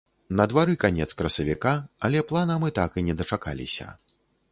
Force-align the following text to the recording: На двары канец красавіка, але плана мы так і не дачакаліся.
На 0.39 0.45
двары 0.51 0.73
канец 0.83 1.07
красавіка, 1.19 1.73
але 2.09 2.23
плана 2.31 2.55
мы 2.65 2.73
так 2.79 2.97
і 3.03 3.05
не 3.11 3.15
дачакаліся. 3.21 3.87